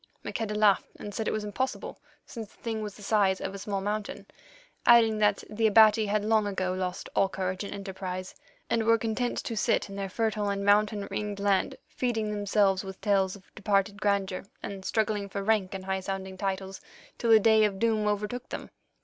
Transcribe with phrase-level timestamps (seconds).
[0.23, 3.59] Maqueda laughed and said it was impossible, since the thing was the size of a
[3.59, 4.25] small mountain,
[4.83, 8.33] adding that the Abati had long ago lost all courage and enterprise,
[8.67, 12.99] and were content to sit in their fertile and mountain ringed land, feeding themselves with
[12.99, 16.81] tales of departed grandeur and struggling for rank and high sounding titles,
[17.19, 18.71] till the day of doom overtook them.